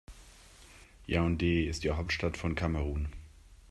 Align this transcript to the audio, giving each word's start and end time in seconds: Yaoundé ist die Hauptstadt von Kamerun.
Yaoundé 1.07 1.67
ist 1.69 1.83
die 1.83 1.91
Hauptstadt 1.91 2.35
von 2.35 2.55
Kamerun. 2.55 3.09